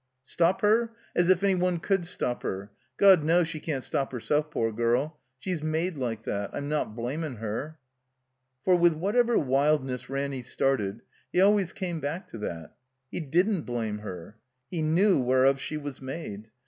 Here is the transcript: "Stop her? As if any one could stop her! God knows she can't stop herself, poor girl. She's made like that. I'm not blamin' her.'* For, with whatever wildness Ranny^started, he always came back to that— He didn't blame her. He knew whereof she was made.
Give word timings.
"Stop 0.23 0.61
her? 0.61 0.93
As 1.15 1.29
if 1.29 1.43
any 1.43 1.53
one 1.53 1.77
could 1.77 2.07
stop 2.07 2.41
her! 2.41 2.71
God 2.97 3.23
knows 3.23 3.47
she 3.47 3.59
can't 3.59 3.83
stop 3.83 4.11
herself, 4.11 4.49
poor 4.49 4.71
girl. 4.71 5.19
She's 5.37 5.61
made 5.61 5.95
like 5.95 6.23
that. 6.23 6.49
I'm 6.53 6.67
not 6.67 6.95
blamin' 6.95 7.35
her.'* 7.35 7.77
For, 8.65 8.75
with 8.75 8.93
whatever 8.95 9.37
wildness 9.37 10.05
Ranny^started, 10.07 11.01
he 11.31 11.39
always 11.39 11.71
came 11.71 11.99
back 11.99 12.27
to 12.29 12.39
that— 12.39 12.71
He 13.11 13.19
didn't 13.19 13.61
blame 13.67 13.99
her. 13.99 14.37
He 14.71 14.81
knew 14.81 15.19
whereof 15.21 15.59
she 15.61 15.77
was 15.77 16.01
made. 16.01 16.49